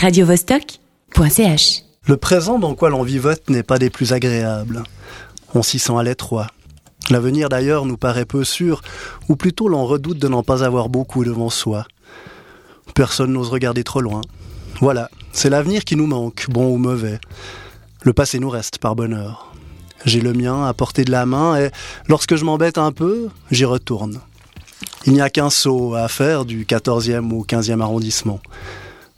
[0.00, 1.82] radiovostok.ch.
[2.06, 4.84] Le présent dans quoi l'on vivote n'est pas des plus agréables.
[5.54, 6.46] On s'y sent à l'étroit.
[7.10, 8.82] L'avenir d'ailleurs nous paraît peu sûr,
[9.28, 11.84] ou plutôt l'on redoute de n'en pas avoir beaucoup devant soi.
[12.94, 14.20] Personne n'ose regarder trop loin.
[14.80, 17.18] Voilà, c'est l'avenir qui nous manque, bon ou mauvais.
[18.02, 19.52] Le passé nous reste par bonheur.
[20.04, 21.70] J'ai le mien à portée de la main et
[22.06, 24.20] lorsque je m'embête un peu, j'y retourne.
[25.06, 28.38] Il n'y a qu'un saut à faire du 14e au 15e arrondissement.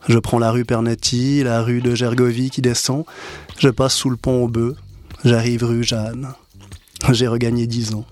[0.08, 3.04] Je prends la rue Pernetti, la rue de Gergovie qui descend,
[3.58, 4.76] je passe sous le pont au bœuf,
[5.24, 6.32] j'arrive rue Jeanne.
[7.10, 8.04] J'ai regagné dix ans.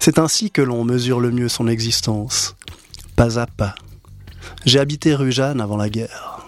[0.00, 2.56] C'est ainsi que l'on mesure le mieux son existence,
[3.16, 3.74] pas à pas.
[4.64, 6.44] J'ai habité rue Jeanne avant la guerre.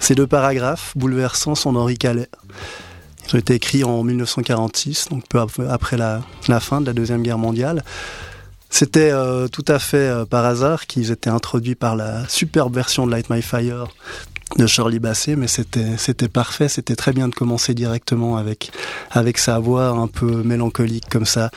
[0.00, 2.28] Ces deux paragraphes bouleversants sont d'Henri Calais.
[3.26, 7.22] Ils ont été écrits en 1946, donc peu après la, la fin de la Deuxième
[7.22, 7.82] Guerre mondiale.
[8.74, 13.06] C'était euh, tout à fait euh, par hasard qu'ils étaient introduits par la superbe version
[13.06, 13.86] de Light My Fire
[14.58, 18.72] de Shirley Bassey, mais c'était c'était parfait, c'était très bien de commencer directement avec
[19.12, 21.52] avec sa voix un peu mélancolique comme ça.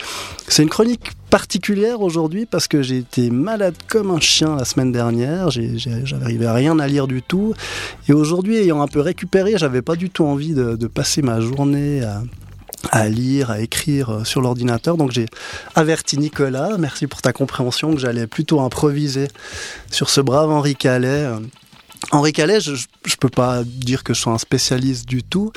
[0.48, 4.92] C'est une chronique particulière aujourd'hui parce que j'ai été malade comme un chien la semaine
[4.92, 7.56] dernière, j'arrivais à rien à lire du tout,
[8.08, 11.42] et aujourd'hui ayant un peu récupéré, j'avais pas du tout envie de, de passer ma
[11.42, 12.22] journée à
[12.92, 14.98] à lire, à écrire euh, sur l'ordinateur.
[14.98, 15.26] Donc j'ai
[15.76, 19.28] averti Nicolas, merci pour ta compréhension, que j'allais plutôt improviser
[19.92, 21.08] sur ce brave Henri Calais.
[21.08, 21.40] Euh,
[22.12, 25.52] Henri Calais, je ne peux pas dire que je sois un spécialiste du tout,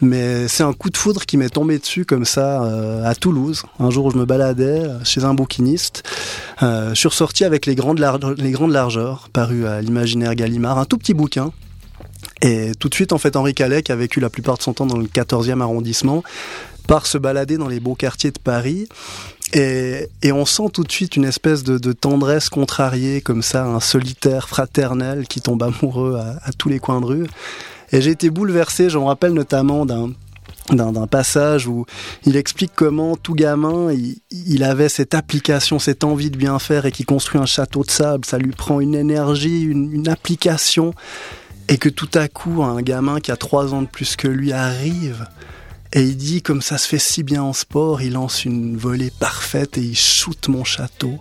[0.00, 3.64] mais c'est un coup de foudre qui m'est tombé dessus comme ça euh, à Toulouse.
[3.78, 6.02] Un jour où je me baladais chez un bouquiniste,
[6.62, 8.00] je suis ressorti avec les grandes,
[8.38, 11.52] les grandes largeurs, paru à l'imaginaire Gallimard, un tout petit bouquin
[12.42, 14.74] et tout de suite, en fait, Henri Calais, qui a vécu la plupart de son
[14.74, 16.24] temps dans le 14e arrondissement,
[16.88, 18.88] part se balader dans les beaux quartiers de Paris.
[19.54, 24.48] Et, on sent tout de suite une espèce de, tendresse contrariée, comme ça, un solitaire
[24.48, 27.26] fraternel qui tombe amoureux à, tous les coins de rue.
[27.92, 30.10] Et j'ai été bouleversé, je me rappelle notamment d'un
[30.70, 31.86] d'un passage où
[32.24, 33.92] il explique comment tout gamin,
[34.30, 37.90] il, avait cette application, cette envie de bien faire et qui construit un château de
[37.90, 38.24] sable.
[38.24, 40.94] Ça lui prend une énergie, une, une application
[41.72, 44.52] et que tout à coup un gamin qui a trois ans de plus que lui
[44.52, 45.26] arrive
[45.94, 49.10] et il dit comme ça se fait si bien en sport, il lance une volée
[49.10, 51.18] parfaite et il shoot mon château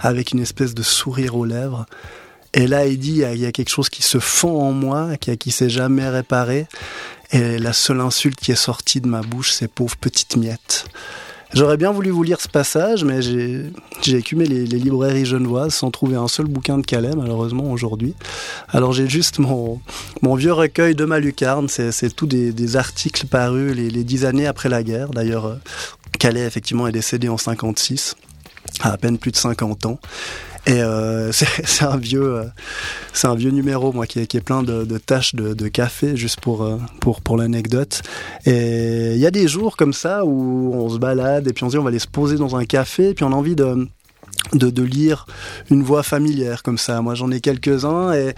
[0.00, 1.86] avec une espèce de sourire aux lèvres.
[2.52, 5.36] Et là, il dit, il y a quelque chose qui se fond en moi, qui,
[5.38, 6.66] qui s'est jamais réparé.
[7.30, 10.86] Et la seule insulte qui est sortie de ma bouche, c'est pauvre petite miette.
[11.54, 16.16] J'aurais bien voulu vous lire ce passage, mais j'ai écumé les, librairies genevoises sans trouver
[16.16, 18.14] un seul bouquin de Calais, malheureusement, aujourd'hui.
[18.70, 19.78] Alors j'ai juste mon,
[20.22, 24.70] mon vieux recueil de ma lucarne, c'est tout des, articles parus les, dix années après
[24.70, 25.10] la guerre.
[25.10, 25.54] D'ailleurs, euh,
[26.18, 28.16] Calais, effectivement, est décédé en 56,
[28.80, 29.98] à à peine plus de 50 ans.
[30.66, 32.44] Et euh, c'est un vieux, euh,
[33.12, 35.68] c'est un vieux numéro moi qui est, qui est plein de, de taches de, de,
[35.68, 38.02] café juste pour euh, pour pour l'anecdote.
[38.46, 41.68] Et il y a des jours comme ça où on se balade et puis on
[41.68, 43.56] se dit on va aller se poser dans un café et puis on a envie
[43.56, 43.88] de
[44.54, 45.26] de, de, lire
[45.70, 47.00] une voix familière comme ça.
[47.00, 48.34] Moi, j'en ai quelques-uns et,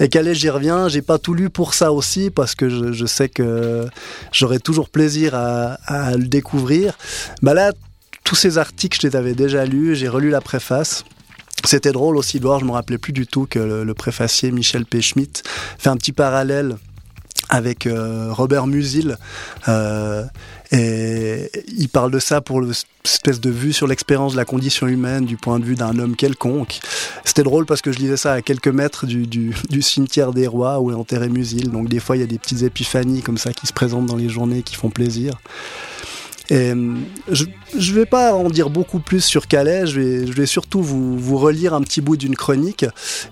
[0.00, 0.88] et Calais, j'y reviens.
[0.88, 3.86] J'ai pas tout lu pour ça aussi parce que je, je sais que
[4.32, 6.98] j'aurai toujours plaisir à, à, le découvrir.
[7.40, 7.72] Bah là,
[8.24, 9.94] tous ces articles, je les avais déjà lus.
[9.94, 11.04] J'ai relu la préface.
[11.64, 14.84] C'était drôle aussi de voir, je me rappelais plus du tout que le, préfacier Michel
[14.84, 15.00] P.
[15.00, 15.42] Schmitt
[15.78, 16.76] fait un petit parallèle
[17.48, 19.16] avec euh, Robert Musil.
[19.68, 20.24] Euh,
[20.72, 25.24] et il parle de ça pour l'espèce de vue sur l'expérience de la condition humaine
[25.24, 26.80] du point de vue d'un homme quelconque.
[27.24, 30.46] C'était drôle parce que je lisais ça à quelques mètres du, du, du cimetière des
[30.46, 31.70] rois où est enterré Musil.
[31.70, 34.16] Donc des fois, il y a des petites épiphanies comme ça qui se présentent dans
[34.16, 35.34] les journées qui font plaisir.
[36.50, 36.94] Et euh,
[37.30, 40.00] je ne vais pas en dire beaucoup plus sur Calais, je
[40.32, 42.84] vais, surtout vous, relire un petit bout d'une chronique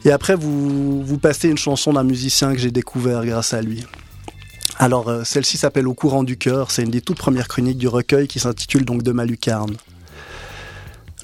[0.05, 3.85] et après vous, vous passer une chanson d'un musicien que j'ai découvert grâce à lui.
[4.79, 7.89] Alors euh, celle-ci s'appelle Au courant du cœur, c'est une des toutes premières chroniques du
[7.89, 9.77] recueil qui s'intitule donc De ma lucarne.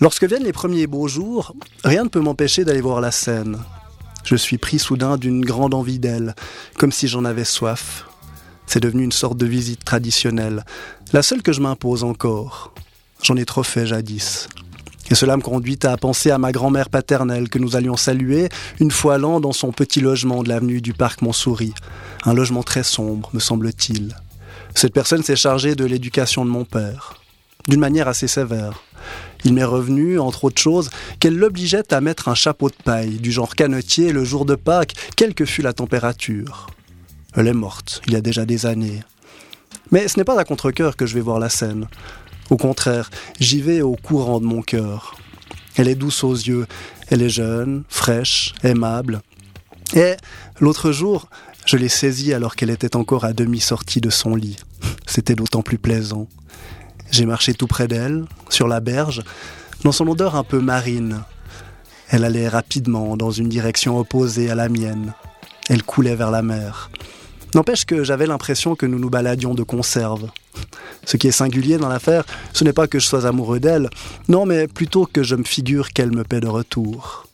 [0.00, 1.54] Lorsque viennent les premiers beaux jours,
[1.84, 3.59] rien ne peut m'empêcher d'aller voir la scène.
[4.25, 6.34] Je suis pris soudain d'une grande envie d'elle,
[6.77, 8.04] comme si j'en avais soif.
[8.66, 10.65] C'est devenu une sorte de visite traditionnelle,
[11.13, 12.72] la seule que je m'impose encore.
[13.22, 14.49] J'en ai trop fait jadis.
[15.10, 18.91] Et cela me conduit à penser à ma grand-mère paternelle que nous allions saluer une
[18.91, 21.72] fois l'an dans son petit logement de l'avenue du Parc Montsouris.
[22.25, 24.15] Un logement très sombre, me semble-t-il.
[24.75, 27.15] Cette personne s'est chargée de l'éducation de mon père,
[27.69, 28.83] d'une manière assez sévère.
[29.45, 30.91] Il m'est revenu, entre autres choses,
[31.21, 34.95] qu'elle l'obligeait à mettre un chapeau de paille, du genre canotier, le jour de Pâques,
[35.16, 36.66] quelle que fût la température.
[37.34, 39.01] Elle est morte, il y a déjà des années.
[39.90, 41.88] Mais ce n'est pas à contre-coeur que je vais voir la scène.
[42.50, 45.16] Au contraire, j'y vais au courant de mon cœur.
[45.76, 46.66] Elle est douce aux yeux,
[47.08, 49.22] elle est jeune, fraîche, aimable.
[49.94, 50.14] Et
[50.60, 51.28] l'autre jour,
[51.66, 54.56] je l'ai saisie alors qu'elle était encore à demi sortie de son lit.
[55.06, 56.28] C'était d'autant plus plaisant.
[57.10, 59.22] J'ai marché tout près d'elle, sur la berge,
[59.84, 61.22] dans son odeur un peu marine.
[62.10, 65.12] Elle allait rapidement dans une direction opposée à la mienne.
[65.68, 66.90] Elle coulait vers la mer.
[67.54, 70.30] N'empêche que j'avais l'impression que nous nous baladions de conserve.
[71.04, 73.89] Ce qui est singulier dans l'affaire, ce n'est pas que je sois amoureux d'elle,
[74.28, 77.27] non, mais plutôt que je me figure qu'elle me paie de retour.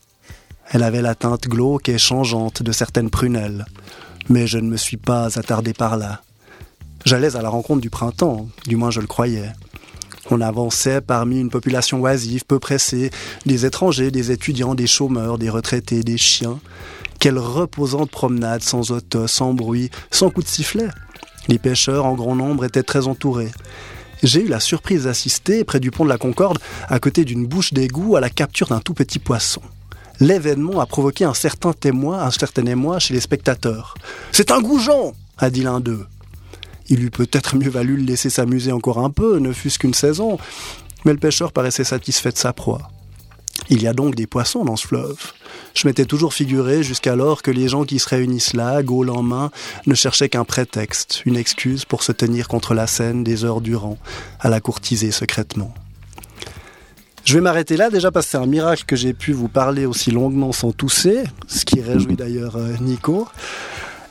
[0.70, 3.64] Elle avait la teinte glauque et changeante de certaines prunelles,
[4.28, 6.22] mais je ne me suis pas attardé par là.
[7.05, 9.50] J'allais à la rencontre du printemps, du moins je le croyais.
[10.31, 13.11] On avançait parmi une population oisive, peu pressée,
[13.44, 16.61] des étrangers, des étudiants, des chômeurs, des retraités, des chiens.
[17.25, 20.88] Quelle reposante promenade, sans auto, sans bruit, sans coup de sifflet.
[21.49, 23.50] Les pêcheurs, en grand nombre, étaient très entourés.
[24.23, 27.73] J'ai eu la surprise d'assister, près du pont de la Concorde, à côté d'une bouche
[27.73, 29.62] d'égout, à la capture d'un tout petit poisson.
[30.21, 33.94] L'événement a provoqué un certain témoin, un certain émoi chez les spectateurs.
[34.31, 36.05] C'est un goujon a dit l'un d'eux.
[36.91, 40.37] Il eût peut-être mieux valu le laisser s'amuser encore un peu, ne fût-ce qu'une saison,
[41.06, 42.91] mais le pêcheur paraissait satisfait de sa proie.
[43.71, 45.32] Il y a donc des poissons dans ce fleuve.
[45.75, 49.50] Je m'étais toujours figuré jusqu'alors que les gens qui se réunissent là, gaule en main,
[49.87, 53.99] ne cherchaient qu'un prétexte, une excuse pour se tenir contre la scène des heures durant,
[54.38, 55.75] à la courtiser secrètement.
[57.25, 59.87] Je vais m'arrêter là déjà parce que c'est un miracle que j'ai pu vous parler
[59.87, 63.26] aussi longuement sans tousser, ce qui réjouit d'ailleurs euh, Nico.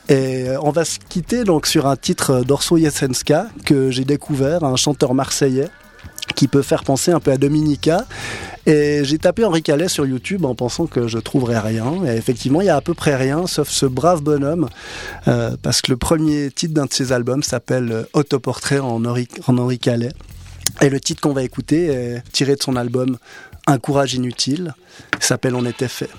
[0.08, 4.64] Et euh, on va se quitter donc sur un titre d'Orso Yesenska que j'ai découvert,
[4.64, 5.70] un chanteur marseillais
[6.34, 8.06] qui peut faire penser un peu à Dominica.
[8.66, 12.04] Et j'ai tapé Henri Calais sur YouTube en pensant que je trouverais rien.
[12.06, 14.68] Et effectivement, il y a à peu près rien, sauf ce brave bonhomme,
[15.28, 19.58] euh, parce que le premier titre d'un de ses albums s'appelle Autoportrait en Henri, en
[19.58, 20.12] Henri Calais.
[20.80, 23.18] Et le titre qu'on va écouter est tiré de son album
[23.66, 24.74] Un courage inutile.
[25.18, 26.10] Il s'appelle On était fait.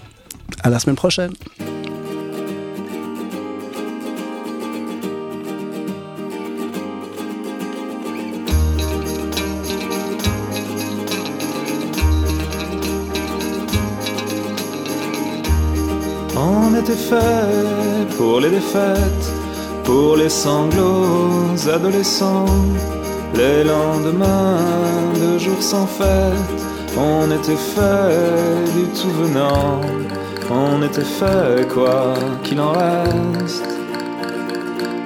[0.62, 1.34] À la semaine prochaine.
[16.86, 19.28] Était fait pour les défaites,
[19.84, 22.46] pour les sanglots adolescents,
[23.34, 24.60] les lendemains
[25.20, 26.62] de jours sans fête.
[26.96, 29.82] On était fait du tout venant,
[30.52, 33.66] on était fait quoi qu'il en reste.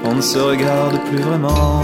[0.03, 1.83] On ne se regarde plus vraiment.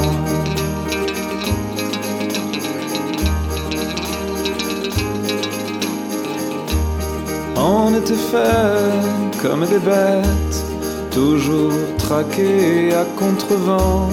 [8.01, 10.65] Fait comme des bêtes,
[11.12, 14.09] toujours traqués à contrevent.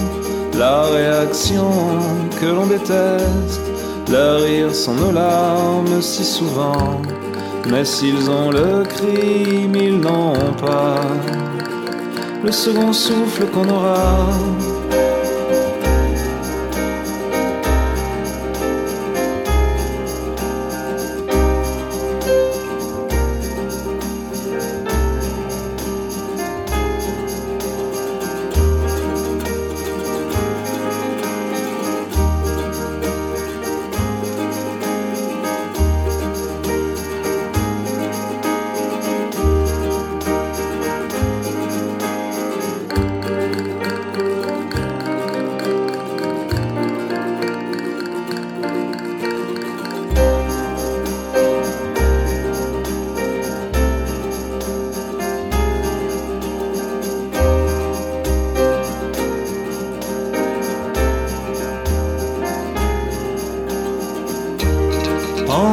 [0.59, 1.71] La réaction
[2.41, 3.61] que l'on déteste,
[4.11, 7.01] leur rire sont nos larmes si souvent.
[7.71, 11.01] Mais s'ils ont le crime, ils n'ont pas
[12.45, 14.29] le second souffle qu'on aura.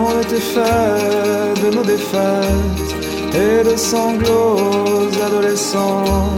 [0.10, 2.96] On était fait de nos défaites
[3.36, 6.30] et de sanglots adolescents.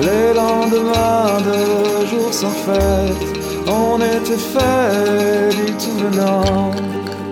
[0.00, 6.72] Les lendemains de jours sans fête, on était fait du tout venant.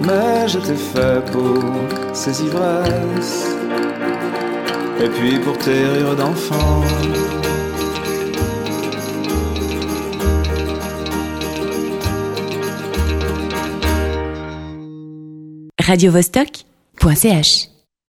[0.06, 1.62] Mais j'étais fait pour
[2.12, 3.46] ces ivresses
[5.02, 6.82] et puis pour tes rires d'enfant.
[15.92, 17.71] radiovostok.ch